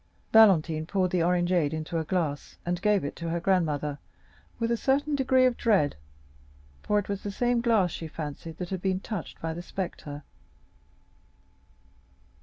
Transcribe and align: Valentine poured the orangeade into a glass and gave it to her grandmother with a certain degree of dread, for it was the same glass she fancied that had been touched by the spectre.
Valentine 0.33 0.87
poured 0.87 1.11
the 1.11 1.21
orangeade 1.21 1.73
into 1.75 1.99
a 1.99 2.03
glass 2.03 2.57
and 2.65 2.81
gave 2.81 3.03
it 3.05 3.15
to 3.15 3.29
her 3.29 3.39
grandmother 3.39 3.99
with 4.57 4.71
a 4.71 4.75
certain 4.75 5.13
degree 5.15 5.45
of 5.45 5.55
dread, 5.55 5.95
for 6.81 6.97
it 6.97 7.07
was 7.07 7.21
the 7.21 7.29
same 7.29 7.61
glass 7.61 7.91
she 7.91 8.07
fancied 8.07 8.57
that 8.57 8.69
had 8.71 8.81
been 8.81 8.99
touched 8.99 9.39
by 9.39 9.53
the 9.53 9.61
spectre. 9.61 10.23